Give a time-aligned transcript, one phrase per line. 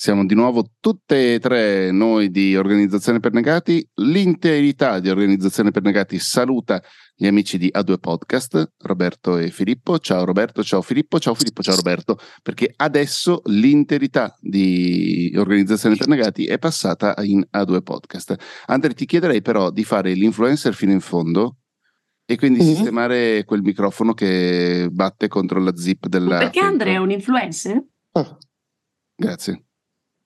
[0.00, 3.84] Siamo di nuovo tutte e tre noi di Organizzazione per Negati.
[3.94, 6.80] L'interità di Organizzazione per Negati saluta
[7.16, 9.98] gli amici di A2 Podcast, Roberto e Filippo.
[9.98, 16.44] Ciao Roberto, ciao Filippo, ciao Filippo, ciao Roberto, perché adesso l'interità di Organizzazione per Negati
[16.44, 18.36] è passata in A2 Podcast.
[18.66, 21.56] Andre, ti chiederei però di fare l'influencer fino in fondo
[22.24, 22.72] e quindi mm-hmm.
[22.72, 26.38] sistemare quel microfono che batte contro la zip della...
[26.38, 27.84] Perché Andre è un influencer?
[28.12, 28.38] Ah.
[29.16, 29.64] Grazie.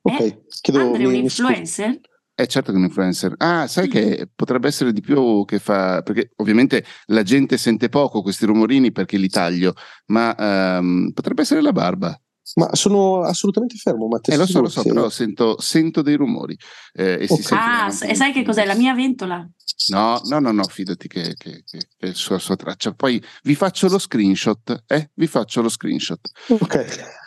[0.02, 2.00] Ok, eh, chiedo, Andre è un influencer?
[2.34, 3.34] È certo che è un influencer.
[3.36, 3.93] Ah, sai mm-hmm.
[3.93, 6.02] che potrebbe essere di più che fa.
[6.02, 9.74] Perché ovviamente la gente sente poco questi rumorini perché li taglio,
[10.07, 10.34] ma
[10.79, 12.18] um, potrebbe essere la barba.
[12.54, 14.34] Ma sono assolutamente fermo, Matteo.
[14.34, 16.57] Eh, lo so, lo so, però sento, sento dei rumori.
[16.93, 17.58] Eh, e okay.
[17.58, 18.64] ah, e sai che cos'è?
[18.64, 19.48] La mia ventola?
[19.90, 22.93] No, no, no, no, fidati che, che, che, che è sulla sua traccia.
[22.93, 25.10] Poi vi faccio lo screenshot, eh?
[25.14, 26.21] Vi faccio lo screenshot.
[26.48, 27.21] Ok.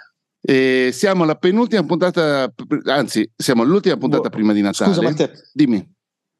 [0.47, 2.53] E siamo alla penultima puntata,
[2.83, 4.93] anzi, siamo all'ultima puntata prima di Natale.
[4.93, 5.31] Scusa, Matteo.
[5.51, 5.93] Dimmi.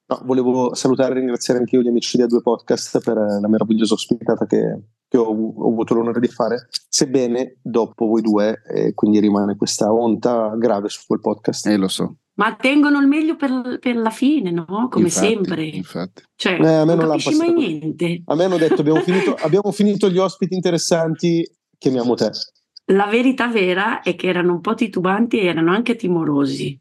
[0.07, 3.95] No, volevo salutare e ringraziare anche io gli amici di A2 Podcast per la meravigliosa
[3.95, 9.19] ospitata che, che ho, ho, avuto l'onore di fare, sebbene dopo voi due, eh, quindi
[9.19, 11.65] rimane questa onta grave su quel podcast.
[11.65, 12.17] Eh, lo so.
[12.35, 14.87] Ma tengono il meglio per, per la fine, no?
[14.91, 15.65] Come infatti, sempre.
[15.65, 16.21] Infatti.
[16.35, 18.21] Cioè, eh, a me non, non capisci mai niente.
[18.25, 21.43] A me hanno detto abbiamo finito, abbiamo finito gli ospiti interessanti,
[21.79, 22.29] chiamiamo te.
[22.89, 26.79] La verità vera è che erano un po' titubanti e erano anche timorosi.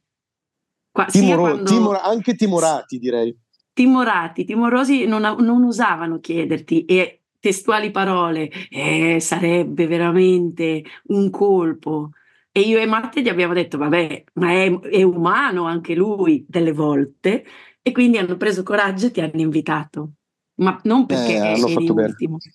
[0.90, 1.64] Qua, Timoro, quando...
[1.64, 3.36] timora, anche timorati, direi.
[3.72, 12.10] Timorati, timorosi non, non usavano chiederti e testuali parole, eh, sarebbe veramente un colpo.
[12.52, 16.72] E io e Matte gli abbiamo detto, vabbè, ma è, è umano anche lui delle
[16.72, 17.44] volte,
[17.82, 20.12] e quindi hanno preso coraggio e ti hanno invitato.
[20.56, 22.36] Ma non perché eh, eri ultimo.
[22.36, 22.54] Bene.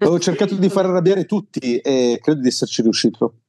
[0.00, 3.42] Ho cercato di far arrabbiare tutti e credo di esserci riuscito.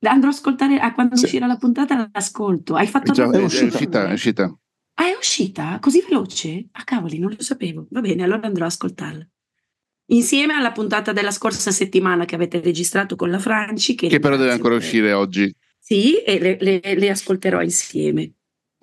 [0.00, 1.24] Andrò a ascoltare ah, quando sì.
[1.24, 2.74] uscirà la puntata, l'ascolto.
[2.74, 4.58] Hai fatto Già, è, uscita, è uscita, è uscita.
[4.94, 5.78] Ah, è uscita?
[5.80, 6.68] Così veloce?
[6.72, 7.86] Ah, cavoli, non lo sapevo.
[7.90, 9.26] Va bene, allora andrò a ascoltarla.
[10.10, 13.94] Insieme alla puntata della scorsa settimana che avete registrato con la Franci.
[13.94, 15.52] Che, che però deve ancora uscire oggi.
[15.78, 18.32] Sì, e le, le, le ascolterò insieme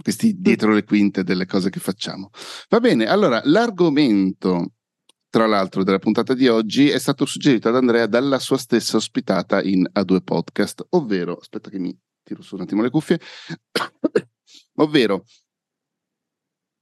[0.06, 2.30] questi dietro le quinte delle cose che facciamo.
[2.70, 4.74] Va bene, allora l'argomento
[5.36, 9.62] tra l'altro, della puntata di oggi è stato suggerito ad Andrea dalla sua stessa ospitata
[9.62, 13.20] in A2 Podcast, ovvero, aspetta che mi tiro su un attimo le cuffie,
[14.76, 15.26] ovvero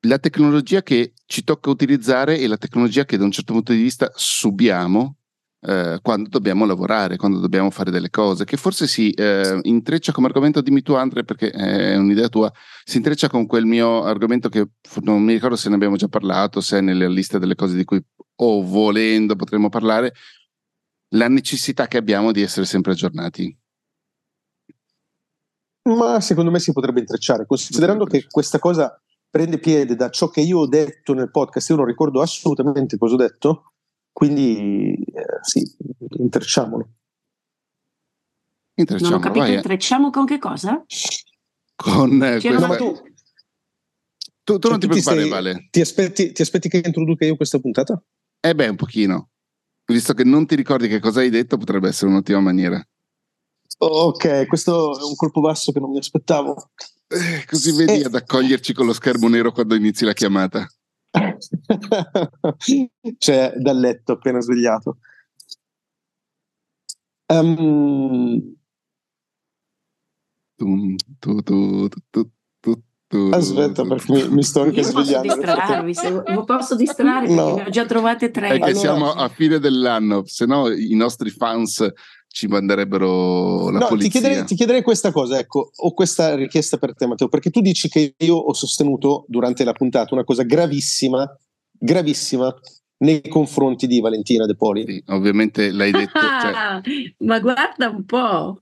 [0.02, 3.82] la tecnologia che ci tocca utilizzare e la tecnologia che da un certo punto di
[3.82, 5.18] vista subiamo
[5.66, 10.28] eh, quando dobbiamo lavorare, quando dobbiamo fare delle cose, che forse si eh, intreccia come
[10.28, 12.52] argomento, dimmi tu Andre perché è un'idea tua,
[12.84, 14.68] si intreccia con quel mio argomento che
[15.02, 17.86] non mi ricordo se ne abbiamo già parlato, se è nella lista delle cose di
[17.86, 18.04] cui
[18.36, 20.14] o volendo potremmo parlare,
[21.10, 23.58] la necessità che abbiamo di essere sempre aggiornati.
[25.84, 28.98] Ma secondo me si potrebbe intrecciare, considerando che questa cosa
[29.30, 33.16] prende piede da ciò che io ho detto nel podcast, io non ricordo assolutamente cosa
[33.16, 33.74] ho detto,
[34.12, 35.62] quindi eh, sì,
[36.20, 36.90] intrecciamolo.
[38.76, 39.56] Intrecciamo, non ho capito, vai.
[39.56, 40.84] intrecciamo con che cosa?
[41.76, 42.68] Con eh, questa...
[42.68, 42.94] no, tu,
[44.44, 45.68] tu, tu cioè, non ti preoccupare, Vale.
[45.70, 48.02] Ti aspetti, ti aspetti che introduca io questa puntata?
[48.46, 49.30] Eh beh, un pochino.
[49.86, 52.86] Visto che non ti ricordi che cosa hai detto, potrebbe essere un'ottima maniera.
[53.78, 56.72] Ok, questo è un colpo basso che non mi aspettavo.
[57.08, 58.06] Eh, così vedi eh.
[58.06, 60.68] ad accoglierci con lo schermo nero quando inizi la chiamata.
[63.18, 64.98] cioè, dal letto appena svegliato.
[67.28, 68.58] Um...
[70.58, 71.42] Tu, tu,
[72.10, 72.32] tu,
[73.32, 75.36] Aspetta, perché mi, mi sto anche svegliando.
[76.28, 77.46] Non posso distrarre no.
[77.46, 78.48] perché ne ho già trovate tre.
[78.48, 78.80] È che allora...
[78.80, 81.92] siamo a fine dell'anno, se no i nostri fans
[82.28, 84.10] ci manderebbero la no, polizia.
[84.10, 87.62] Ti chiederei, ti chiederei, questa cosa, ecco, ho questa richiesta per te Matteo, perché tu
[87.62, 91.30] dici che io ho sostenuto durante la puntata una cosa gravissima,
[91.72, 92.52] gravissima,
[93.04, 94.86] nei confronti di Valentina De Poli.
[94.86, 96.20] Sì, ovviamente l'hai detto.
[96.44, 96.82] Cioè...
[97.20, 98.60] ma guarda un po'.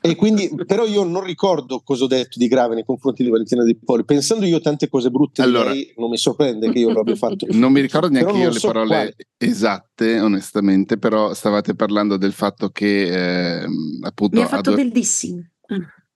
[0.00, 3.62] e quindi, però io non ricordo cosa ho detto di grave nei confronti di Valentina
[3.62, 4.04] De Poli.
[4.04, 7.46] Pensando io tante cose brutte allora, lei, non mi sorprende che io l'abbia fatto.
[7.50, 9.16] Non mi ricordo neanche io le so parole quale.
[9.36, 13.66] esatte, onestamente, però stavate parlando del fatto che eh,
[14.02, 14.36] appunto...
[14.36, 15.48] Mi ha fatto ador- del dissing.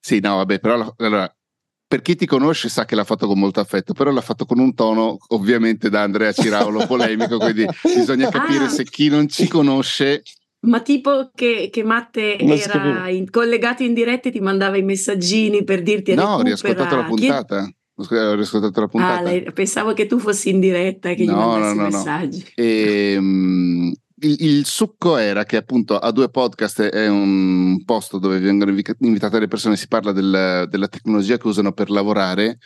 [0.00, 1.35] Sì, no, vabbè, però allora,
[1.87, 4.59] per chi ti conosce sa che l'ha fatto con molto affetto, però l'ha fatto con
[4.59, 8.69] un tono ovviamente da Andrea Ciraulo polemico, quindi bisogna capire ah.
[8.69, 10.23] se chi non ci conosce...
[10.65, 14.83] Ma tipo che, che Matte non era in, collegato in diretta e ti mandava i
[14.83, 16.15] messaggini per dirti...
[16.15, 17.71] No, ho riascoltato la puntata.
[17.97, 19.19] Ho riascoltato la puntata.
[19.19, 21.89] Ah, lei, pensavo che tu fossi in diretta e che no, gli mandassi no, no,
[21.91, 22.39] messaggi.
[22.39, 22.65] No.
[22.65, 28.38] E, um, il, il, succo era che appunto a due podcast è un posto dove
[28.38, 32.59] vengono invitate le persone, si parla del, della tecnologia che usano per lavorare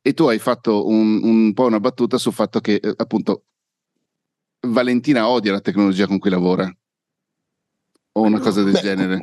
[0.00, 3.44] e tu hai fatto un, un po' una battuta sul fatto che eh, appunto
[4.60, 6.70] Valentina odia la tecnologia con cui lavora
[8.12, 9.20] o una cosa del Beh, genere.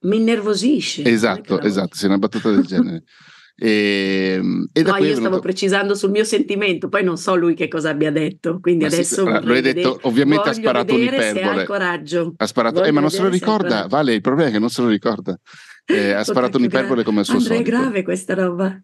[0.00, 1.02] Mi innervosisce.
[1.04, 3.04] Esatto, esatto, sì, una battuta del genere.
[3.56, 5.40] E, ehm, e no, io stavo venuto...
[5.40, 9.24] precisando sul mio sentimento, poi non so lui che cosa abbia detto, quindi ma adesso
[9.24, 11.62] sì, lo hai detto, ovviamente ha sparato un'iperbole.
[11.62, 12.34] Ha coraggio.
[12.36, 14.82] Ha sparato, eh, ma non se lo ricorda, Vale, il problema è che non se
[14.82, 15.38] lo ricorda.
[15.86, 17.76] Eh, ha sparato un'iperbole come il suo Andrea, solito.
[17.76, 18.82] è grave questa roba.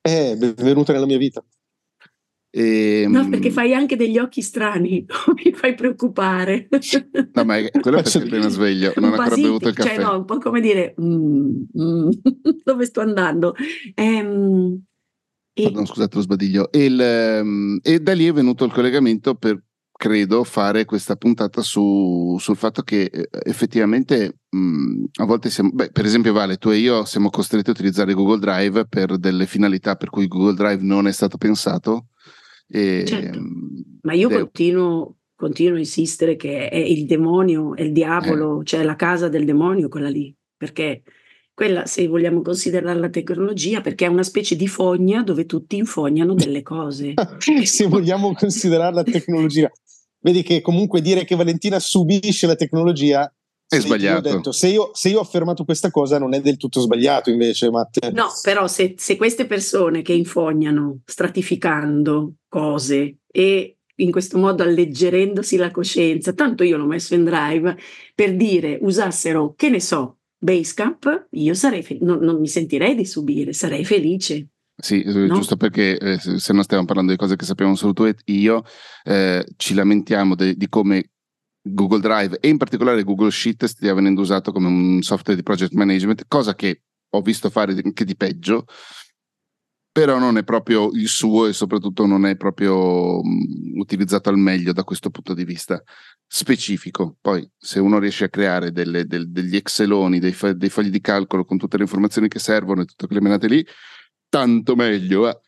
[0.00, 1.44] Eh, benvenuta nella mia vita.
[2.56, 5.04] E, ehm, no, perché fai anche degli occhi strani,
[5.44, 6.68] mi fai preoccupare.
[7.34, 9.94] No, ma è quello perché sei appena sveglio, non ho ancora bevuto il cioè, caffè.
[9.96, 12.08] Cioè, no, un po' come dire, mm, mm,
[12.64, 13.54] dove sto andando?
[13.94, 14.82] Ehm,
[15.52, 15.62] e...
[15.64, 16.72] Pardon, scusate lo sbadiglio.
[16.72, 19.62] E, il, ehm, e, da lì è venuto il collegamento per,
[19.92, 25.72] credo, fare questa puntata su, sul fatto che eh, effettivamente mh, mm, a volte siamo,
[25.74, 29.44] beh, per esempio Vale, tu e io siamo costretti a utilizzare Google Drive per delle
[29.44, 32.06] finalità per cui Google Drive non è stato pensato
[32.68, 33.38] e, certo.
[33.38, 34.40] Ehm, Ma io devo...
[34.40, 38.64] continuo, continuo, a insistere che è il demonio, è il diavolo, eh.
[38.64, 41.02] cioè la casa del demonio quella lì, perché
[41.54, 46.34] quella, se vogliamo considerare la tecnologia, perché è una specie di fogna dove tutti infognano
[46.34, 47.14] delle cose.
[47.64, 49.70] se vogliamo considerare la tecnologia.
[50.18, 53.32] Vedi che comunque dire che Valentina subisce la tecnologia
[53.68, 54.28] è sbagliato.
[54.30, 57.70] Detto, se, io, se, io, ho affermato questa cosa non è del tutto sbagliato invece,
[57.70, 58.10] Matte.
[58.12, 65.56] No, però se, se queste persone che infognano stratificando cose e in questo modo alleggerendosi
[65.56, 67.76] la coscienza, tanto io l'ho messo in drive,
[68.14, 73.06] per dire usassero, che ne so, Basecamp, io sarei fe- non, non mi sentirei di
[73.06, 74.48] subire, sarei felice.
[74.78, 75.34] Sì, eh, no?
[75.34, 78.62] giusto perché eh, se non stiamo parlando di cose che sappiamo solo tu e io,
[79.04, 81.12] eh, ci lamentiamo de- di come
[81.68, 85.72] Google Drive e in particolare Google Sheet stia venendo usato come un software di project
[85.72, 88.66] management, cosa che ho visto fare anche di peggio,
[89.90, 94.72] però non è proprio il suo e soprattutto non è proprio um, utilizzato al meglio
[94.72, 95.82] da questo punto di vista
[96.26, 97.16] specifico.
[97.20, 101.00] Poi se uno riesce a creare delle, del, degli Exceloni, dei, fa- dei, fogli di
[101.00, 103.66] calcolo con tutte le informazioni che servono e tutte quelle menate lì,
[104.28, 105.30] tanto meglio.
[105.30, 105.40] Eh.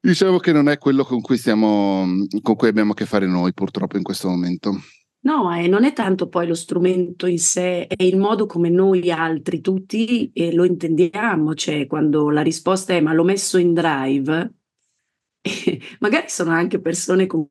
[0.00, 2.06] Diciamo che non è quello con cui, stiamo,
[2.40, 4.80] con cui abbiamo a che fare noi purtroppo in questo momento.
[5.24, 9.10] No, eh, non è tanto poi lo strumento in sé, è il modo come noi
[9.10, 14.54] altri tutti eh, lo intendiamo, cioè quando la risposta è ma l'ho messo in drive,
[15.40, 17.46] eh, magari sono anche persone con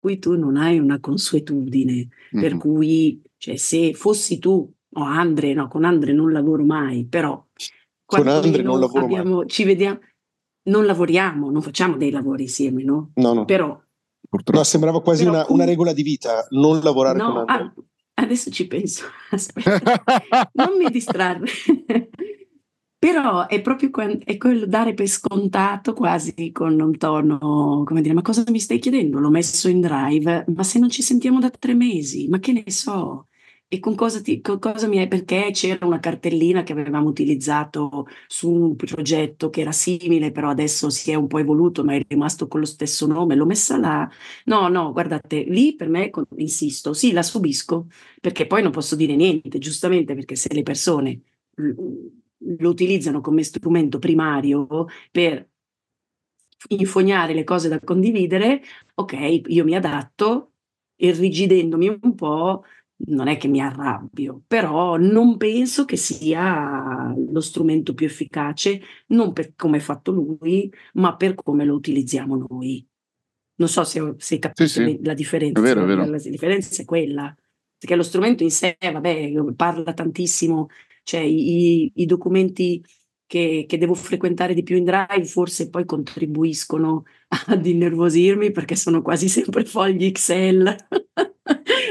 [0.00, 2.42] cui tu non hai una consuetudine, mm-hmm.
[2.42, 7.46] per cui cioè, se fossi tu o Andre, no, con Andre non lavoro mai, però
[8.06, 9.48] con Andre non lavoro abbiamo, mai.
[9.48, 10.00] ci vediamo,
[10.70, 13.10] non lavoriamo, non facciamo dei lavori insieme, no?
[13.16, 13.44] No, no.
[13.44, 13.78] Però
[14.30, 14.58] Purtroppo.
[14.58, 17.82] No, sembrava quasi una, una, regola di vita, non lavorare no, con altri.
[18.14, 20.02] Ah, adesso ci penso, aspetta,
[20.54, 21.46] non mi distrarre.
[22.96, 23.90] Però è proprio
[24.24, 28.78] è quello dare per scontato quasi con un tono, come dire, ma cosa mi stai
[28.78, 29.18] chiedendo?
[29.18, 32.64] L'ho messo in drive, ma se non ci sentiamo da tre mesi, ma che ne
[32.66, 33.29] so?
[33.72, 35.06] E con cosa, ti, con cosa mi hai?
[35.06, 40.90] Perché c'era una cartellina che avevamo utilizzato su un progetto che era simile, però adesso
[40.90, 43.36] si è un po' evoluto, ma è rimasto con lo stesso nome.
[43.36, 44.10] L'ho messa là.
[44.46, 47.86] No, no, guardate, lì per me, insisto, sì, la subisco,
[48.20, 51.20] perché poi non posso dire niente, giustamente, perché se le persone
[52.58, 55.48] lo utilizzano come strumento primario per
[56.68, 58.62] infognare le cose da condividere,
[58.94, 60.52] ok, io mi adatto,
[60.96, 62.64] irrigidendomi un po'
[63.06, 69.32] non è che mi arrabbio, però non penso che sia lo strumento più efficace, non
[69.32, 72.86] per come è fatto lui, ma per come lo utilizziamo noi.
[73.56, 75.00] Non so se, se capite sì, sì.
[75.02, 75.60] la differenza.
[75.60, 76.04] È vero, è vero.
[76.04, 77.34] La, differenza è quella,
[77.78, 80.68] perché lo strumento in sé, vabbè, parla tantissimo,
[81.02, 82.82] cioè i, i documenti
[83.26, 87.04] che, che, devo frequentare di più in drive forse poi contribuiscono
[87.46, 90.76] ad innervosirmi perché sono quasi sempre fogli Excel.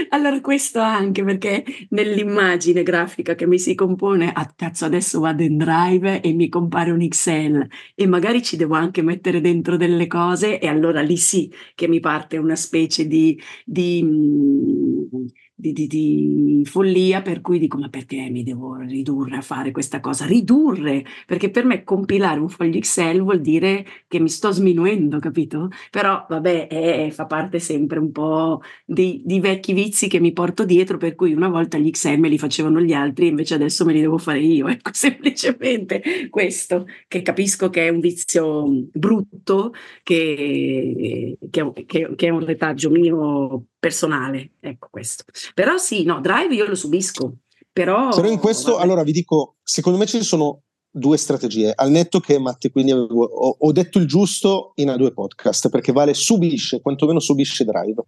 [0.10, 5.58] Allora questo anche perché nell'immagine grafica che mi si compone, ah cazzo adesso vado in
[5.58, 10.60] drive e mi compare un Excel e magari ci devo anche mettere dentro delle cose
[10.60, 15.26] e allora lì sì che mi parte una specie di, di mm,
[15.60, 20.00] di, di, di, follia per cui dico ma perché mi devo ridurre a fare questa
[20.00, 20.26] cosa?
[20.26, 25.70] Ridurre, perché per me compilare un foglio Excel vuol dire che mi sto sminuendo, capito?
[25.92, 30.64] Però vabbè, è, fa parte sempre un po' di, di, vecchi vizi che mi porto
[30.64, 33.92] dietro, per cui una volta gli Excel me li facevano gli altri, invece adesso me
[33.94, 39.74] li devo fare io, ecco semplicemente questo, che capisco che è un vizio brutto,
[40.04, 45.24] che, che, che, che è un retaggio mio personale, ecco questo.
[45.54, 47.38] Però sì, no, Drive io lo subisco,
[47.72, 48.10] però...
[48.10, 48.84] Però in questo, vabbè.
[48.84, 53.24] allora vi dico, secondo me ci sono due strategie, al netto che Matti quindi avevo,
[53.24, 58.04] ho, ho detto il giusto in A2 podcast, perché Vale subisce, quantomeno subisce Drive.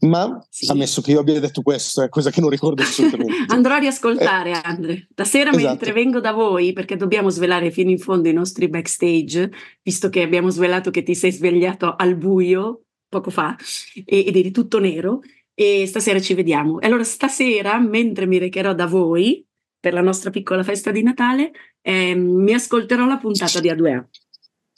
[0.00, 0.70] Ma sì.
[0.70, 3.34] ammesso che io abbia detto questo, è cosa che non ricordo assolutamente.
[3.52, 5.08] Andrò a riascoltare, eh, Andre.
[5.10, 5.66] Stasera esatto.
[5.66, 9.50] mentre vengo da voi, perché dobbiamo svelare fino in fondo i nostri backstage,
[9.82, 13.56] visto che abbiamo svelato che ti sei svegliato al buio poco fa
[14.04, 15.20] ed eri tutto nero.
[15.54, 16.80] E stasera ci vediamo.
[16.80, 19.44] E allora stasera, mentre mi recherò da voi
[19.80, 21.50] per la nostra piccola festa di Natale,
[21.80, 24.04] ehm, mi ascolterò la puntata di A2A.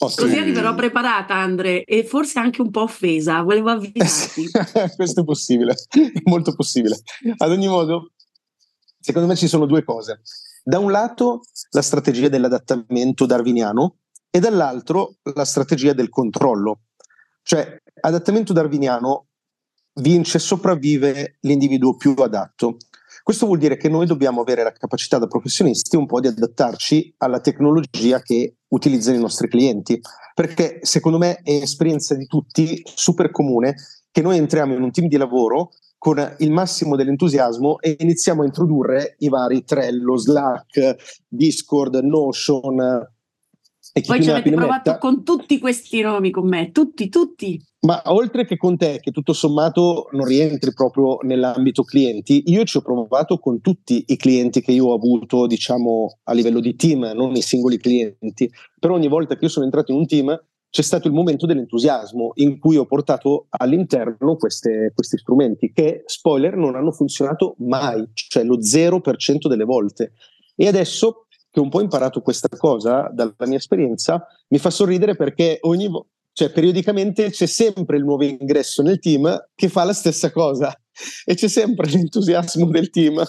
[0.02, 0.26] Ottimo.
[0.26, 3.42] Così arriverò preparata, Andre, e forse anche un po' offesa.
[3.42, 4.48] Volevo avvisarti.
[4.96, 6.98] Questo è possibile, è molto possibile.
[7.36, 8.12] Ad ogni modo,
[8.98, 10.22] secondo me ci sono due cose.
[10.64, 13.96] Da un lato la strategia dell'adattamento darwiniano
[14.30, 16.80] e dall'altro la strategia del controllo.
[17.42, 19.26] Cioè, adattamento darwiniano
[19.94, 22.76] vince e sopravvive l'individuo più adatto.
[23.22, 27.14] Questo vuol dire che noi dobbiamo avere la capacità da professionisti un po' di adattarci
[27.18, 30.00] alla tecnologia che utilizzano i nostri clienti,
[30.34, 33.74] perché secondo me è esperienza di tutti super comune
[34.10, 38.46] che noi entriamo in un team di lavoro con il massimo dell'entusiasmo e iniziamo a
[38.46, 43.06] introdurre i vari Trello, Slack, Discord, Notion,
[43.92, 47.60] e Poi ci avete provato metta, con tutti questi nomi con me, tutti, tutti.
[47.82, 52.76] Ma oltre che con te, che tutto sommato non rientri proprio nell'ambito clienti, io ci
[52.76, 57.10] ho provato con tutti i clienti che io ho avuto, diciamo, a livello di team,
[57.14, 58.50] non i singoli clienti.
[58.78, 62.32] Però ogni volta che io sono entrato in un team c'è stato il momento dell'entusiasmo
[62.34, 68.44] in cui ho portato all'interno queste, questi strumenti che, spoiler, non hanno funzionato mai, cioè
[68.44, 70.12] lo 0% delle volte.
[70.54, 75.58] E adesso che un po' imparato questa cosa dalla mia esperienza, mi fa sorridere perché
[75.62, 76.08] ogni volta,
[76.40, 80.74] cioè periodicamente c'è sempre il nuovo ingresso nel team che fa la stessa cosa
[81.22, 83.22] e c'è sempre l'entusiasmo del team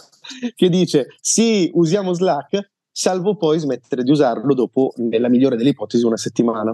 [0.56, 6.06] che dice sì, usiamo Slack, salvo poi smettere di usarlo dopo, nella migliore delle ipotesi,
[6.06, 6.74] una settimana.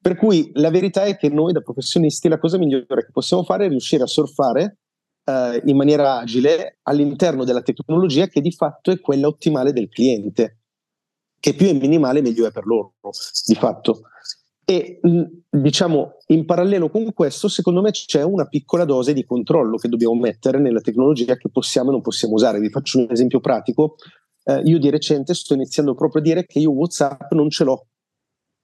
[0.00, 3.64] Per cui la verità è che noi da professionisti la cosa migliore che possiamo fare
[3.64, 4.78] è riuscire a surfare
[5.24, 10.58] eh, in maniera agile all'interno della tecnologia che di fatto è quella ottimale del cliente
[11.40, 12.94] che più è minimale meglio è per loro,
[13.46, 14.02] di fatto.
[14.72, 15.00] E
[15.50, 20.14] diciamo in parallelo con questo, secondo me c'è una piccola dose di controllo che dobbiamo
[20.14, 22.58] mettere nella tecnologia che possiamo e non possiamo usare.
[22.58, 23.96] Vi faccio un esempio pratico.
[24.44, 27.86] Eh, io di recente sto iniziando proprio a dire che io WhatsApp non ce l'ho,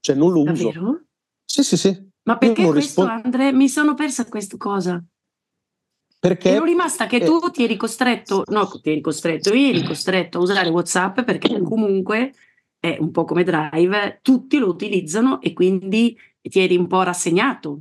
[0.00, 0.68] cioè non lo Davvero?
[0.68, 1.02] uso.
[1.44, 2.10] Sì, sì, sì.
[2.22, 3.52] Ma perché questo, rispond- Andre?
[3.52, 5.04] Mi sono persa questa cosa.
[6.18, 6.48] Perché?
[6.48, 10.38] Ero rimasta che eh, tu ti eri costretto, no, ti eri costretto, io eri costretto
[10.38, 12.32] a usare WhatsApp perché comunque
[12.80, 17.80] è un po' come Drive, tutti lo utilizzano e quindi ti eri un po' rassegnato.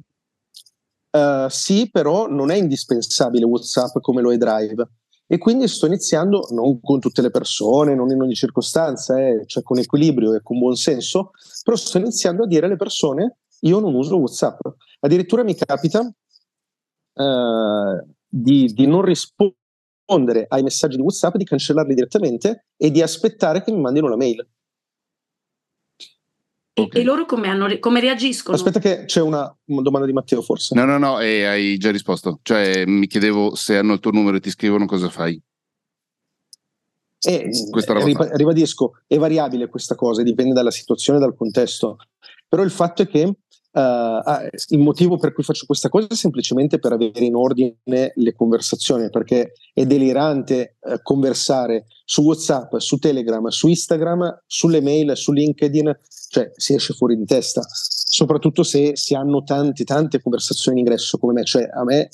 [1.09, 4.87] Uh, sì, però non è indispensabile WhatsApp come lo è Drive.
[5.29, 9.61] E quindi sto iniziando, non con tutte le persone, non in ogni circostanza, eh, cioè
[9.61, 11.31] con equilibrio e con buon senso,
[11.63, 14.59] però sto iniziando a dire alle persone io non uso WhatsApp.
[15.01, 22.67] Addirittura mi capita uh, di, di non rispondere ai messaggi di WhatsApp, di cancellarli direttamente
[22.77, 24.47] e di aspettare che mi mandino la mail.
[26.79, 27.01] Okay.
[27.01, 28.55] E, loro come, hanno, come, reagiscono?
[28.55, 30.75] Aspetta che c'è una, una, domanda di Matteo forse.
[30.75, 32.39] No, no, no, e hai già risposto.
[32.43, 35.41] Cioè mi chiedevo se hanno il tuo numero e ti scrivono cosa fai.
[37.19, 37.49] E,
[38.03, 41.97] riba- ribadisco, è variabile questa cosa, dipende dalla situazione e dal contesto.
[42.47, 43.33] Però il fatto è che
[43.77, 48.33] Uh, il motivo per cui faccio questa cosa è semplicemente per avere in ordine le
[48.33, 55.31] conversazioni, perché è delirante uh, conversare su WhatsApp, su Telegram, su Instagram, sulle mail, su
[55.31, 55.95] LinkedIn,
[56.29, 61.19] cioè si esce fuori di testa, soprattutto se si hanno tante, tante conversazioni in ingresso
[61.19, 62.09] come me, cioè a me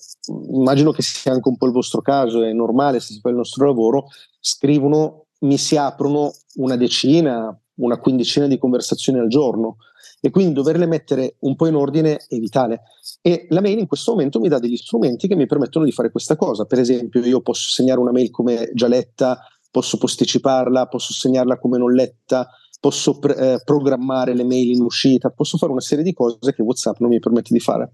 [0.52, 3.36] immagino che sia anche un po' il vostro caso, è normale se si fa il
[3.36, 4.08] nostro lavoro,
[4.42, 9.78] scrivono, mi si aprono una decina, una quindicina di conversazioni al giorno
[10.20, 12.84] e quindi doverle mettere un po' in ordine è vitale.
[13.22, 16.12] E la mail in questo momento mi dà degli strumenti che mi permettono di fare
[16.12, 16.66] questa cosa.
[16.66, 19.40] Per esempio, io posso segnare una mail come già letta,
[19.70, 22.48] posso posticiparla, posso segnarla come non letta,
[22.80, 26.62] posso pre- eh, programmare le mail in uscita, posso fare una serie di cose che
[26.62, 27.94] WhatsApp non mi permette di fare.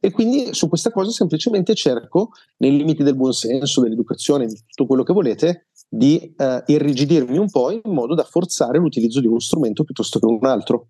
[0.00, 5.02] E quindi su questa cosa semplicemente cerco, nei limiti del buonsenso, dell'educazione, di tutto quello
[5.02, 9.84] che volete, di eh, irrigidirmi un po' in modo da forzare l'utilizzo di uno strumento
[9.84, 10.88] piuttosto che un altro.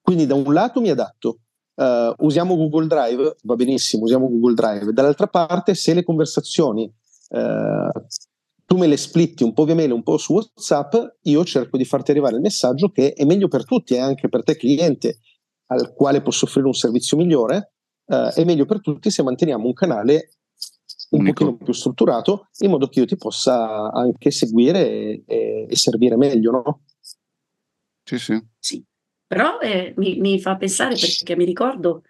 [0.00, 1.40] Quindi da un lato mi adatto,
[1.76, 6.92] uh, usiamo Google Drive, va benissimo, usiamo Google Drive, dall'altra parte se le conversazioni
[7.28, 8.00] uh,
[8.64, 11.84] tu me le splitti un po' via mail, un po' su WhatsApp, io cerco di
[11.84, 15.18] farti arrivare il messaggio che è meglio per tutti e anche per te cliente
[15.66, 17.74] al quale posso offrire un servizio migliore,
[18.06, 20.30] eh, è meglio per tutti se manteniamo un canale
[21.12, 21.44] un Unico.
[21.44, 26.16] pochino più strutturato in modo che io ti possa anche seguire e, e, e servire
[26.16, 26.80] meglio, no?
[28.04, 28.42] Sì, sì.
[28.58, 28.84] Sì,
[29.26, 32.02] però eh, mi, mi fa pensare perché mi ricordo,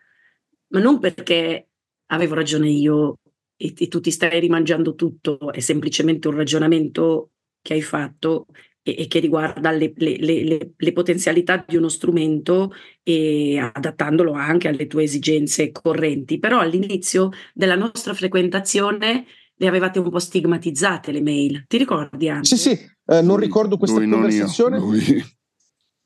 [0.68, 1.68] ma non perché
[2.06, 3.18] avevo ragione io
[3.56, 7.30] e, e tu ti stai rimangiando tutto, è semplicemente un ragionamento
[7.60, 8.46] che hai fatto
[8.82, 12.72] e, e che riguarda le, le, le, le, potenzialità di uno strumento
[13.02, 16.38] e adattandolo anche alle tue esigenze correnti.
[16.38, 19.24] Però all'inizio della nostra frequentazione
[19.54, 22.46] le avevate un po' stigmatizzate le mail, ti ricordi Andy?
[22.46, 22.70] Sì, sì,
[23.06, 24.78] eh, non ricordo questa lui, conversazione.
[24.78, 24.90] Non,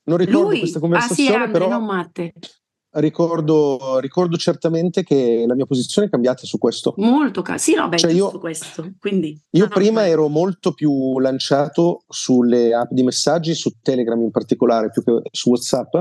[0.04, 0.58] non ricordo lui?
[0.58, 1.68] questa conversazione, ah, sì, Andre, però...
[1.70, 2.32] non Matte
[3.00, 6.94] ricordo, ricordo, certamente che la mia posizione è cambiata su questo.
[6.98, 8.92] Molto, ca- sì, no, beh, cioè io, questo.
[8.98, 14.20] Quindi, io no, prima no, ero molto più lanciato sulle app di messaggi, su Telegram
[14.20, 15.94] in particolare, più che su WhatsApp.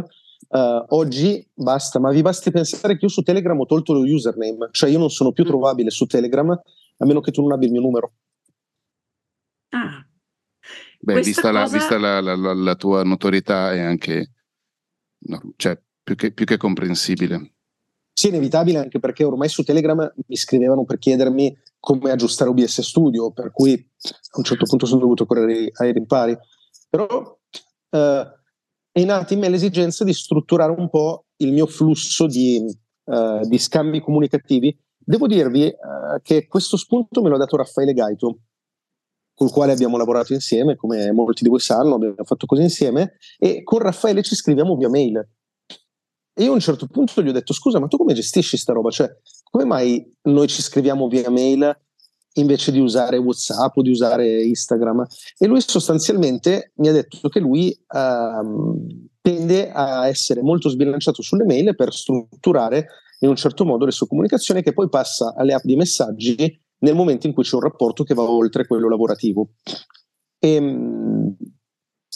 [0.47, 4.69] Uh, oggi basta, ma vi basti pensare che io su Telegram ho tolto lo username,
[4.71, 5.47] cioè io non sono più mm.
[5.47, 8.13] trovabile su Telegram a meno che tu non abbia il mio numero.
[9.69, 10.05] Ah.
[10.99, 11.51] Beh, vista, cosa...
[11.51, 14.31] la, vista la, la, la, tua notorietà e anche...
[15.27, 17.53] No, cioè, più che, più che comprensibile.
[18.13, 23.31] Sì, inevitabile anche perché ormai su Telegram mi scrivevano per chiedermi come aggiustare OBS Studio,
[23.31, 26.37] per cui a un certo punto sono dovuto correre ai ripari.
[26.89, 27.37] Però
[27.89, 28.27] eh,
[28.91, 32.63] è nata in me l'esigenza di strutturare un po' il mio flusso di,
[33.03, 34.77] eh, di scambi comunicativi.
[34.97, 35.75] Devo dirvi eh,
[36.21, 38.39] che questo spunto me l'ha dato Raffaele Gaito,
[39.33, 43.63] col quale abbiamo lavorato insieme, come molti di voi sanno, abbiamo fatto cose insieme, e
[43.63, 45.27] con Raffaele ci scriviamo via mail.
[46.37, 48.73] E io a un certo punto gli ho detto: Scusa, ma tu come gestisci sta
[48.73, 48.89] roba?
[48.89, 49.09] Cioè,
[49.49, 51.75] come mai noi ci scriviamo via mail
[52.33, 55.05] invece di usare WhatsApp o di usare Instagram?
[55.37, 58.85] E lui sostanzialmente mi ha detto che lui uh,
[59.21, 62.87] tende a essere molto sbilanciato sulle mail per strutturare
[63.19, 66.35] in un certo modo le sue comunicazioni, che poi passa alle app di messaggi
[66.79, 69.51] nel momento in cui c'è un rapporto che va oltre quello lavorativo.
[70.37, 71.35] E, ehm,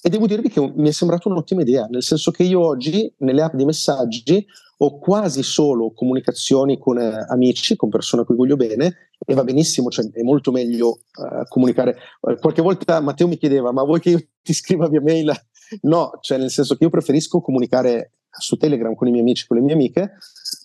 [0.02, 3.42] e devo dirvi che mi è sembrata un'ottima idea, nel senso che io oggi nelle
[3.42, 4.46] app di messaggi
[4.82, 9.44] ho quasi solo comunicazioni con eh, amici, con persone a cui voglio bene e va
[9.44, 11.98] benissimo, cioè è molto meglio uh, comunicare.
[12.22, 15.34] Uh, qualche volta Matteo mi chiedeva, ma vuoi che io ti scriva via mail?
[15.82, 19.58] No, cioè nel senso che io preferisco comunicare su Telegram con i miei amici, con
[19.58, 20.14] le mie amiche,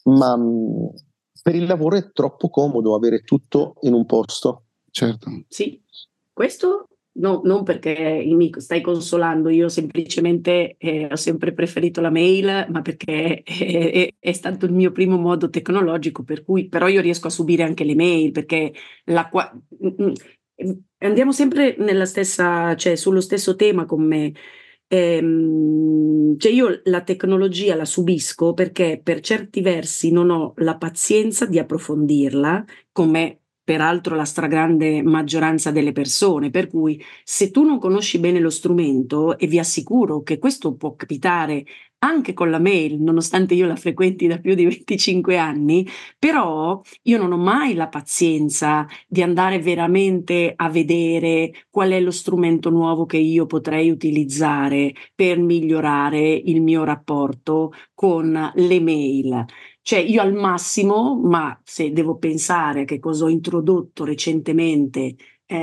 [0.04, 0.87] ma mh, mm,
[1.42, 4.66] per il lavoro è troppo comodo avere tutto in un posto.
[4.90, 5.28] Certo.
[5.48, 5.82] Sì,
[6.32, 12.66] questo no, non perché mi stai consolando, io semplicemente eh, ho sempre preferito la mail,
[12.70, 17.00] ma perché è, è, è, stato il mio primo modo tecnologico, per cui però io
[17.00, 18.72] riesco a subire anche le mail, perché
[19.05, 19.31] la,
[19.85, 20.12] mm,
[20.62, 24.33] mm, andiamo sempre nella stessa, cioè sullo stesso tema con me.
[24.88, 31.46] Ehm, cioè io la tecnologia la subisco perché per certi versi non ho la pazienza
[31.46, 38.18] di approfondirla, come peraltro la stragrande maggioranza delle persone, per cui se tu non conosci
[38.18, 41.64] bene lo strumento, e vi assicuro che questo può capitare
[42.05, 47.18] anche con la mail, nonostante io la frequenti da più di 25 anni, però io
[47.18, 53.07] non ho mai la pazienza di andare veramente a vedere qual è lo strumento nuovo
[53.07, 59.46] che io potrei utilizzare per migliorare il mio rapporto con le mail.
[59.86, 65.56] Cioè io al massimo, ma se devo pensare che cosa ho introdotto recentemente eh,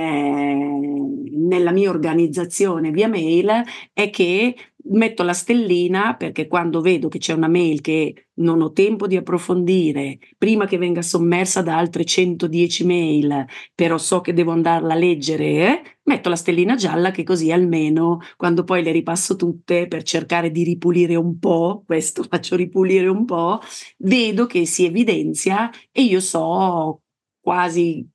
[1.31, 4.55] nella mia organizzazione via mail, è che
[4.85, 9.15] metto la stellina perché quando vedo che c'è una mail che non ho tempo di
[9.15, 14.97] approfondire prima che venga sommersa da altre 110 mail, però so che devo andarla a
[14.97, 20.03] leggere, eh, metto la stellina gialla che così almeno quando poi le ripasso tutte per
[20.03, 23.59] cercare di ripulire un po', questo faccio ripulire un po',
[23.99, 27.01] vedo che si evidenzia e io so
[27.39, 28.07] quasi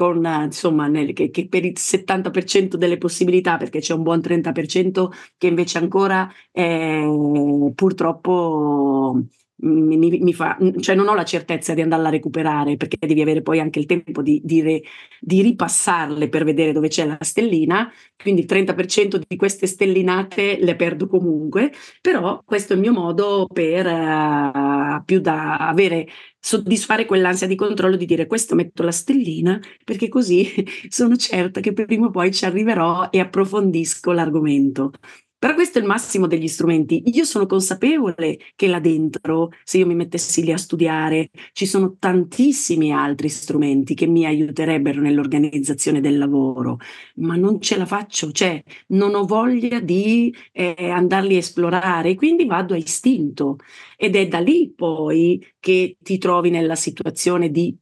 [0.00, 5.10] con insomma nel, che, che, per il 70% delle possibilità, perché c'è un buon 30%
[5.36, 9.20] che invece ancora eh, purtroppo
[9.62, 13.42] mi, mi, fa, cioè non ho la certezza di andarla a recuperare perché devi avere
[13.42, 14.82] poi anche il tempo di, di, re,
[15.20, 20.76] di ripassarle per vedere dove c'è la stellina, quindi il 30% di queste stellinate le
[20.76, 26.06] perdo comunque, però questo è il mio modo per uh, più da avere,
[26.38, 30.48] soddisfare quell'ansia di controllo di dire questo metto la stellina perché così
[30.88, 34.92] sono certa che prima o poi ci arriverò e approfondisco l'argomento.
[35.40, 37.02] Però questo è il massimo degli strumenti.
[37.14, 41.96] Io sono consapevole che là dentro, se io mi mettessi lì a studiare, ci sono
[41.98, 46.76] tantissimi altri strumenti che mi aiuterebbero nell'organizzazione del lavoro,
[47.16, 52.44] ma non ce la faccio, cioè non ho voglia di eh, andarli a esplorare, quindi
[52.44, 53.56] vado a istinto.
[53.96, 57.74] Ed è da lì poi che ti trovi nella situazione di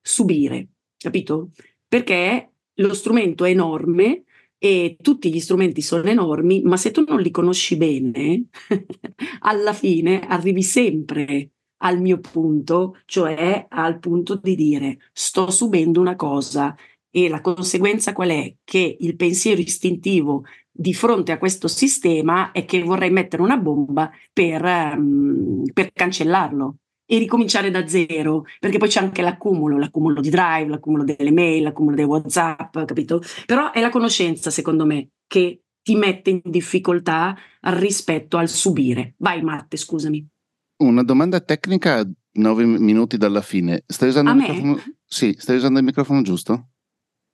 [0.00, 1.50] subire, capito?
[1.86, 4.24] Perché lo strumento è enorme
[4.64, 8.46] e tutti gli strumenti sono enormi, ma se tu non li conosci bene,
[9.40, 11.50] alla fine arrivi sempre
[11.82, 16.74] al mio punto, cioè al punto di dire sto subendo una cosa
[17.10, 18.54] e la conseguenza qual è?
[18.64, 24.10] Che il pensiero istintivo di fronte a questo sistema è che vorrei mettere una bomba
[24.32, 26.76] per, um, per cancellarlo
[27.14, 31.62] e ricominciare da zero, perché poi c'è anche l'accumulo, l'accumulo di drive, l'accumulo delle mail,
[31.62, 33.22] l'accumulo dei WhatsApp, capito?
[33.46, 39.14] Però è la conoscenza, secondo me, che ti mette in difficoltà rispetto al subire.
[39.18, 40.26] Vai, Matte, scusami.
[40.78, 43.84] Una domanda tecnica nove minuti dalla fine.
[43.86, 44.82] Stai usando il microfono?
[45.04, 46.70] Sì, stai usando il microfono giusto?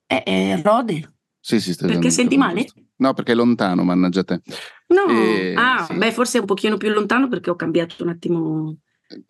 [0.05, 1.13] Eh, eh, Rode.
[1.39, 2.61] Sì, sì, stai Perché senti male?
[2.61, 2.81] giusto.
[2.97, 4.41] No, perché è lontano, mannaggia te.
[4.89, 5.95] No, Eh, ah, sì.
[5.95, 8.77] beh, forse è un pochino più lontano perché ho cambiato un attimo.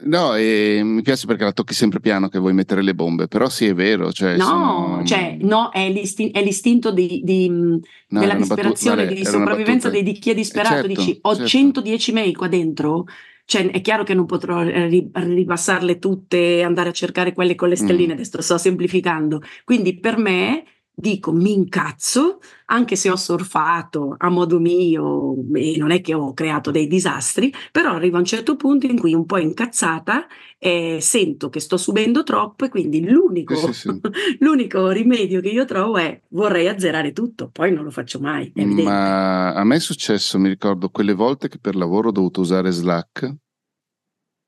[0.04, 3.50] No, e mi piace perché la tocchi sempre piano che vuoi mettere le bombe, però
[3.50, 4.12] sì, è vero.
[4.12, 9.04] Cioè, No, sono- cioè, no, è, l'istin- è l'istinto di, di, No, della battuta- disperazione,
[9.06, 10.04] vabbè, di sopravvivenza battuta.
[10.04, 10.74] dei, di chi è disperato.
[10.74, 11.48] Eh, certo, dici, ho certo.
[11.50, 13.06] 110 mail qua dentro.
[13.46, 17.56] Cioè, è chiaro che non potrò eh, ri- ripassarle tutte e andare a cercare quelle
[17.56, 17.84] con le Mm.
[17.84, 18.14] stelline.
[18.14, 19.42] Adesso sto semplificando.
[19.66, 25.92] Quindi per me dico mi incazzo, anche se ho surfato a modo mio e non
[25.92, 29.26] è che ho creato dei disastri, però arrivo a un certo punto in cui un
[29.26, 30.28] po' incazzata
[30.60, 34.00] eh, sento che sto subendo troppo e quindi l'unico, Sì, sì,
[34.40, 38.52] l'unico rimedio che io trovo è vorrei azzerare tutto, poi non lo faccio mai.
[38.54, 42.70] Ma a me è successo, mi ricordo, quelle volte che per lavoro ho dovuto usare
[42.70, 43.36] Slack,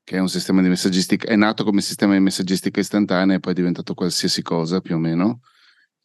[0.04, 3.54] che è un sistema di messaggistica, è nato come sistema di messaggistica istantanea e poi
[3.54, 5.40] è diventato qualsiasi cosa più o meno.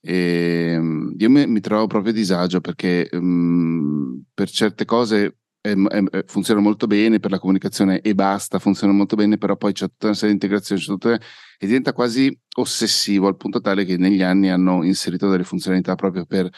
[0.01, 5.75] E mm, io mi, mi trovo proprio a disagio perché mm, per certe cose è-
[5.75, 9.73] è- è- funziona molto bene, per la comunicazione e basta, funziona molto bene, però poi
[9.73, 13.97] c'è tutta una serie di integrazioni, tutta- e diventa quasi ossessivo al punto tale che
[13.97, 16.49] negli anni hanno inserito delle funzionalità proprio per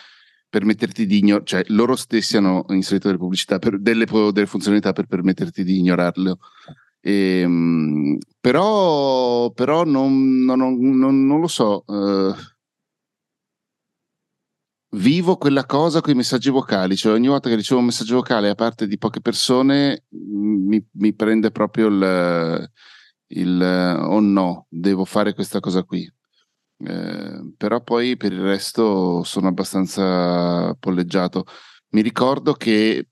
[0.49, 5.07] permetterti di ignorare, cioè loro stessi hanno inserito delle pubblicità, per, delle, delle funzionalità per
[5.07, 6.39] permetterti di ignorarlo.
[7.01, 12.35] Ehm, però, però non, non- non- non lo so, eh,
[14.91, 18.49] vivo quella cosa con i messaggi vocali, cioè ogni volta che ricevo un messaggio vocale
[18.49, 22.71] a parte di poche persone mi, mi prende proprio il,
[23.29, 26.11] il oh no, devo fare questa cosa qui.
[26.83, 31.45] Eh, però poi per il resto sono abbastanza polleggiato.
[31.91, 33.09] Mi ricordo che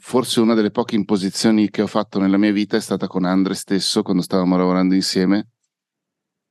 [0.00, 3.54] forse una delle poche imposizioni che ho fatto nella mia vita è stata con Andre
[3.54, 5.50] stesso quando stavamo lavorando insieme,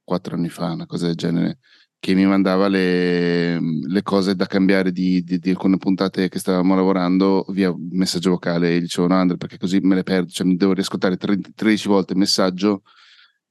[0.03, 1.59] quattro anni fa, una cosa del genere,
[2.01, 6.73] che mi mandava le, le cose da cambiare di, di- di alcune puntate che stavamo
[6.73, 8.75] lavorando via messaggio vocale.
[8.75, 11.87] E dicevo, no Andre, perché così me le perdo, cioè mi devo riascoltare tre- 13
[11.87, 12.81] volte il messaggio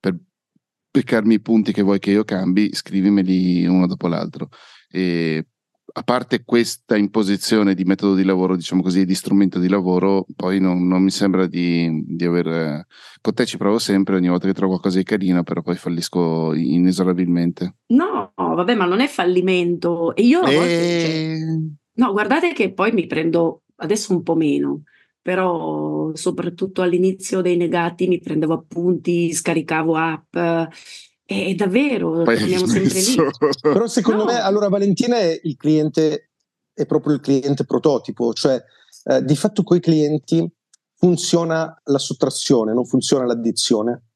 [0.01, 0.19] per
[0.91, 4.49] beccarmi i punti che vuoi che io cambi, scrivimeli uno dopo l'altro.
[4.91, 5.47] E
[5.93, 10.61] a parte questa imposizione di metodo di lavoro, diciamo così, di strumento di lavoro, poi
[10.61, 12.47] non, non mi sembra di, di aver.
[12.49, 12.87] eh,
[13.21, 16.55] Con te ci provo sempre, ogni volta che trovo qualcosa di carino, però poi fallisco
[16.55, 17.77] inesorabilmente.
[17.89, 20.15] No, vabbè, ma non è fallimento.
[20.15, 21.71] E io a volte, cioè, E...
[21.95, 24.83] No, guardate che poi mi prendo adesso un po' meno,
[25.21, 30.37] però soprattutto all'inizio dei negati mi prendevo appunti, scaricavo app
[31.31, 33.15] e davvero torniamo sempre lì.
[33.61, 34.33] Però secondo No.
[34.33, 36.31] me, allora Valentina è il cliente,
[36.75, 38.61] è proprio il cliente prototipo, cioè
[39.05, 40.45] eh, di fatto con i clienti
[40.97, 44.07] funziona la sottrazione, non funziona l'addizione.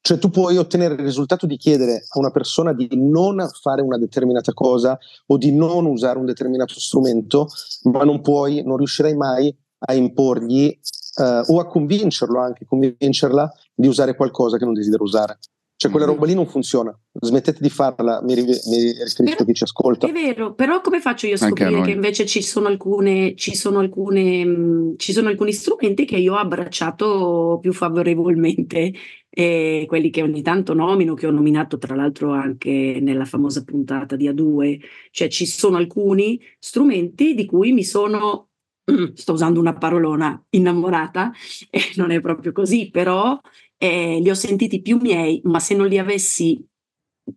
[0.00, 3.96] Cioè tu puoi ottenere il risultato di chiedere a una persona di non fare una
[3.96, 7.48] determinata cosa o di non usare un determinato strumento,
[7.84, 9.56] ma non puoi, non riuscirai mai
[9.86, 15.38] a imporgli eh, o a convincerlo anche, convincerla di usare qualcosa che non desidera usare.
[15.76, 16.96] Cioè quella roba lì non funziona.
[17.12, 20.06] Smettete di farla, mi, rive- mi riferisco a chi ci ascolta.
[20.06, 23.80] È vero, però come faccio io a scoprire che invece ci sono alcune, ci sono
[23.80, 28.92] alcune, mh, ci sono alcuni strumenti che io ho abbracciato più favorevolmente,
[29.28, 34.14] eh, quelli che ogni tanto nomino, che ho nominato tra l'altro anche nella famosa puntata
[34.14, 38.50] di A2, cioè ci sono alcuni strumenti di cui mi sono,
[39.14, 41.32] sto usando una parolona, innamorata,
[41.68, 43.38] e non è proprio così, però
[43.76, 46.64] eh, li ho sentiti più miei, ma se non li avessi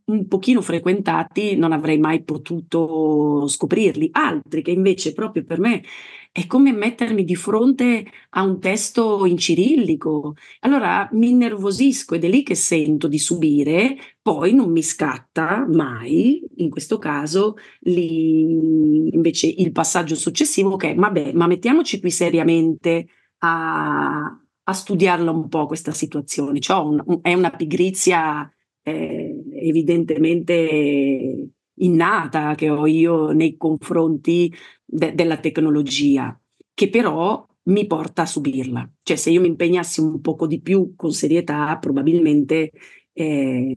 [0.06, 4.10] un pochino frequentati non avrei mai potuto scoprirli.
[4.12, 5.84] Altri che invece proprio per me
[6.32, 10.36] è come mettermi di fronte a un testo in cirillico.
[10.60, 16.44] Allora mi innervosisco ed è lì che sento di subire, poi non mi scatta mai,
[16.58, 23.08] in questo caso, lì, invece il passaggio successivo che è, vabbè, ma mettiamoci qui seriamente
[23.40, 26.60] a, a studiarla un po' questa situazione.
[26.60, 28.50] Cioè, un, un, è una pigrizia
[28.82, 31.50] eh, evidentemente
[31.80, 34.54] innata che ho io nei confronti
[34.84, 36.38] de- della tecnologia,
[36.74, 38.90] che però mi porta a subirla.
[39.04, 42.72] Cioè se io mi impegnassi un poco di più con serietà, probabilmente
[43.14, 43.74] eh,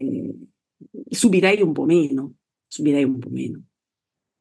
[1.09, 2.35] subirei un po' meno,
[2.67, 3.63] subirei un po' meno.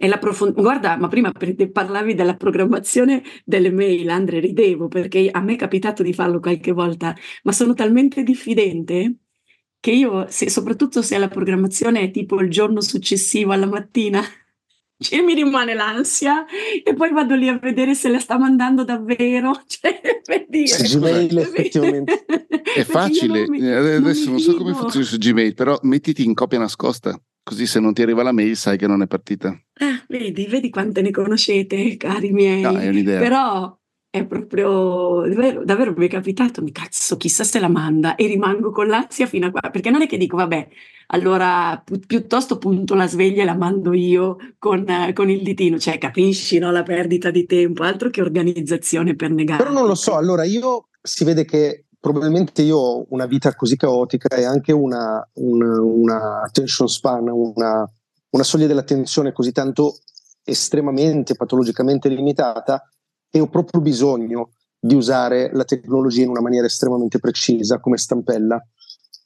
[0.01, 1.29] E la profond- Guarda, ma prima
[1.73, 6.71] parlavi della programmazione delle mail, Andre, ridevo perché a me è capitato di farlo qualche
[6.71, 9.15] volta, ma sono talmente diffidente
[9.81, 14.23] che io, se, soprattutto se la programmazione è tipo il giorno successivo alla mattina,
[14.97, 16.45] cioè, mi rimane l'ansia
[16.81, 19.51] e poi vado lì a vedere se la sta mandando davvero.
[19.67, 20.77] Cioè, per dire.
[20.77, 22.25] Gmail effettivamente.
[22.73, 26.33] È facile, non mi, adesso non, non so come funziona su Gmail, però mettiti in
[26.33, 29.49] copia nascosta, così se non ti arriva la mail sai che non è partita.
[29.79, 32.61] Ah, vedi, vedi quante ne conoscete, cari miei.
[32.61, 33.19] No, è un'idea.
[33.19, 33.75] Però
[34.11, 38.69] è proprio davvero, davvero mi è capitato, mi cazzo, chissà se la manda e rimango
[38.69, 40.67] con l'ansia fino a qua, perché non è che dico, vabbè,
[41.07, 45.79] allora pi- piuttosto punto la sveglia e la mando io con, eh, con, il ditino,
[45.79, 49.63] cioè capisci no, la perdita di tempo, altro che organizzazione per negare.
[49.63, 53.75] Però non lo so, allora io si vede che probabilmente io ho una vita così
[53.75, 57.89] caotica e anche una, una, una attention span, una,
[58.29, 59.99] una soglia dell'attenzione così tanto
[60.43, 62.87] estremamente patologicamente limitata
[63.29, 68.63] e ho proprio bisogno di usare la tecnologia in una maniera estremamente precisa come stampella.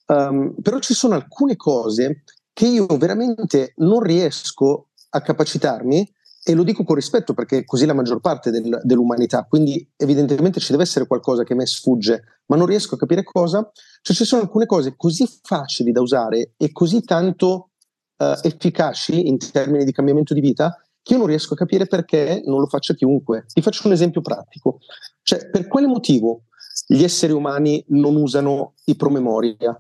[0.06, 6.12] Um, però ci sono alcune cose che io veramente non riesco a capacitarmi
[6.46, 10.72] e lo dico con rispetto perché così la maggior parte del, dell'umanità, quindi evidentemente ci
[10.72, 13.72] deve essere qualcosa che a me sfugge, ma non riesco a capire cosa.
[14.02, 17.70] Cioè ci sono alcune cose così facili da usare e così tanto
[18.18, 22.42] uh, efficaci in termini di cambiamento di vita che io non riesco a capire perché
[22.46, 23.46] non lo faccia chiunque.
[23.48, 24.80] Ti faccio un esempio pratico.
[25.22, 26.44] Cioè, per quale motivo
[26.88, 29.78] gli esseri umani non usano i promemoria?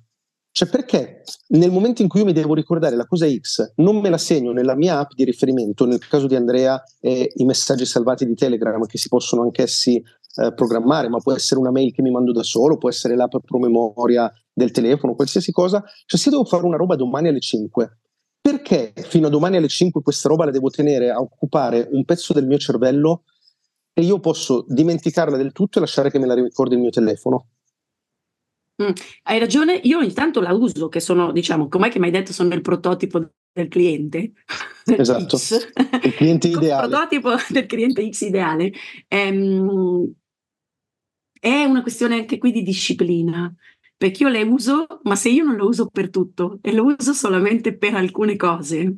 [0.56, 4.10] Cioè, perché nel momento in cui io mi devo ricordare la cosa X, non me
[4.10, 8.24] la segno nella mia app di riferimento, nel caso di Andrea eh, i messaggi salvati
[8.24, 12.12] di Telegram che si possono anch'essi eh, programmare, ma può essere una mail che mi
[12.12, 15.84] mando da solo, può essere l'app promemoria del telefono, qualsiasi cosa.
[16.06, 17.98] Cioè, se devo fare una roba domani alle 5,
[18.40, 22.32] perché fino a domani alle 5 questa roba la devo tenere a occupare un pezzo
[22.32, 23.24] del mio cervello
[23.92, 27.48] e io posso dimenticarla del tutto e lasciare che me la ricordi il mio telefono?
[28.82, 28.92] Mm,
[29.24, 32.54] hai ragione, io intanto la uso, che sono, diciamo, come che mi hai detto, sono
[32.54, 33.20] il prototipo
[33.52, 34.34] del cliente.
[34.86, 36.84] Esatto, il cliente ideale.
[36.84, 38.74] Il prototipo del cliente X ideale.
[39.08, 40.14] Ehm,
[41.40, 43.54] è una questione anche qui di disciplina,
[43.96, 47.14] perché io le uso, ma se io non lo uso per tutto e lo uso
[47.14, 48.98] solamente per alcune cose,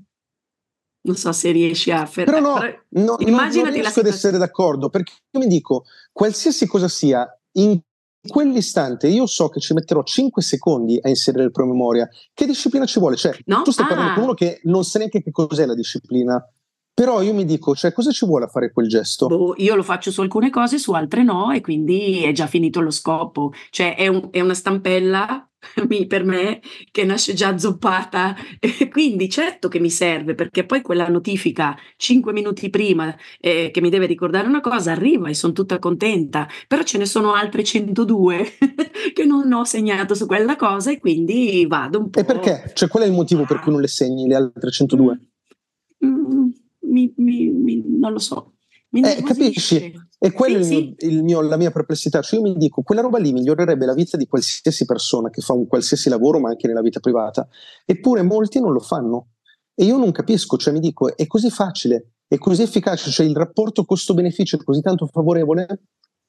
[1.02, 2.42] non so se riesci a fermare.
[2.42, 6.66] Però no, però no non, non riesco ad essere d'accordo, perché io mi dico, qualsiasi
[6.66, 7.80] cosa sia, in
[8.28, 12.10] quell'istante io so che ci metterò 5 secondi a inserire il promemoria.
[12.34, 13.16] Che disciplina ci vuole?
[13.16, 13.62] Cioè, no?
[13.62, 13.88] tu stai ah.
[13.88, 16.44] parlando con uno che non sa neanche che cos'è la disciplina.
[16.96, 19.28] Però io mi dico, cioè, cosa ci vuole a fare quel gesto?
[19.28, 22.80] Boh, io lo faccio su alcune cose, su altre no, e quindi è già finito
[22.80, 23.52] lo scopo.
[23.70, 25.46] Cioè, è, un, è una stampella
[26.08, 28.34] per me che nasce già zoppata.
[28.78, 33.82] E quindi certo che mi serve, perché poi quella notifica 5 minuti prima eh, che
[33.82, 36.48] mi deve ricordare una cosa arriva e sono tutta contenta.
[36.66, 38.46] Però ce ne sono altre 102
[39.14, 42.20] che non ho segnato su quella cosa e quindi vado un po'.
[42.22, 42.72] E perché?
[42.74, 45.20] Cioè, qual è il motivo per cui non le segni le altre 102?
[46.06, 46.08] Mm.
[46.08, 46.45] Mm
[46.96, 48.54] mi, mi, mi, non lo so.
[48.90, 49.94] Eh, capisci?
[50.18, 52.22] E quella sì, è la mia perplessità.
[52.22, 55.54] Cioè io mi dico, quella roba lì migliorerebbe la vita di qualsiasi persona che fa
[55.54, 57.46] un qualsiasi lavoro, ma anche nella vita privata.
[57.84, 59.32] Eppure molti non lo fanno.
[59.76, 63.36] E io non capisco, cioè mi dico, è così facile, è così efficace, cioè il
[63.36, 65.68] rapporto costo-beneficio è così tanto favorevole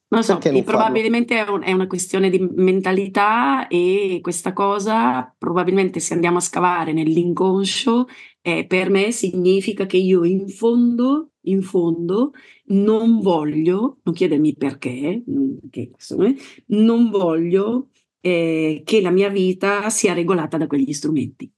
[0.09, 5.99] non so, non probabilmente è, un, è, una questione di mentalità e questa cosa probabilmente
[5.99, 8.07] se andiamo a scavare nell'inconscio
[8.47, 12.31] eh, per me significa che io in fondo, in fondo
[12.67, 15.21] non voglio, non chiedermi perché,
[15.69, 16.33] che, insomma,
[16.67, 17.89] non voglio
[18.21, 21.51] eh, che la mia vita sia regolata da quegli strumenti.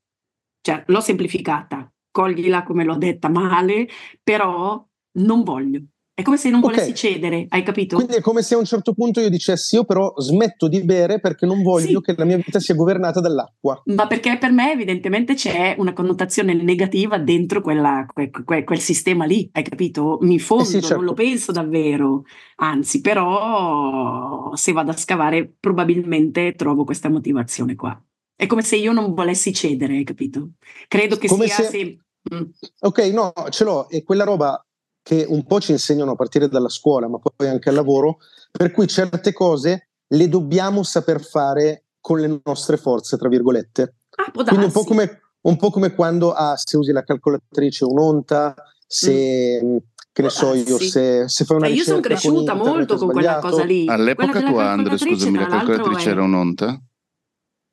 [0.62, 3.88] Cioè, l'ho semplificata, coglila come l'ho detta male,
[4.24, 4.84] però
[5.20, 5.84] non voglio
[6.20, 6.76] È come se non okay.
[6.76, 7.96] volessi cedere, hai capito?
[7.96, 11.22] Quindi è come se a un certo punto io dicessi io però smetto di bere
[11.22, 12.02] perché non voglio sì.
[12.02, 13.82] che la mia vita sia governata dall'acqua.
[13.86, 19.24] Ma perché per me evidentemente c'è una connotazione negativa dentro quella, que, que, quel sistema
[19.24, 20.18] lì, hai capito?
[20.20, 20.96] Mi fondo, eh sì, certo.
[20.96, 22.24] non lo penso davvero,
[22.58, 27.98] anzi però se vado a scavare probabilmente trovo questa motivazione qua.
[28.36, 30.50] È come se io non volessi cedere, hai capito?
[30.90, 31.64] Credo che come sia...
[31.64, 31.70] Se...
[31.70, 32.00] Se...
[32.36, 32.44] Mm.
[32.82, 34.62] Ok, no, ce l'ho, e quella roba
[35.10, 38.20] che un po' ci insegnano a partire dalla scuola, ma poi anche al lavoro,
[38.52, 43.96] per cui certe cose le dobbiamo saper fare con le nostre forze, tra virgolette.
[44.12, 48.54] Ah, Quindi un po' come, un po come quando ah, se usi la calcolatrice un'onta,
[48.86, 49.60] se...
[49.64, 49.78] Mm.
[50.12, 53.38] Che ne so io, se, se fai una eh, Io sono cresciuta molto con quella
[53.38, 53.88] cosa lì.
[53.88, 56.82] All'epoca tua, Andre, scusami, la calcolatrice era un'onta?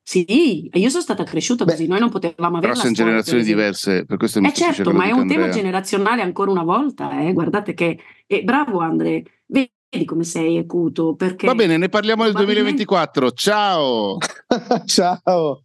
[0.07, 2.71] Sì, io sono stata cresciuta Beh, così, noi non potevamo avere.
[2.71, 6.49] Però sono generazioni diverse, per questo mi eh certo, ma è un tema generazionale ancora
[6.49, 7.19] una volta.
[7.19, 7.33] Eh.
[7.33, 7.99] Guardate che.
[8.25, 11.13] Eh, bravo Andre, vedi come sei acuto.
[11.15, 13.31] Perché Va bene, ne parliamo nel 2024.
[13.31, 14.17] Ciao!
[14.85, 15.63] Ciao!